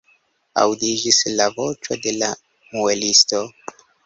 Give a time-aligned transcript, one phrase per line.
[0.61, 2.31] Aŭdiĝis la voĉo de la
[2.73, 3.45] muelisto.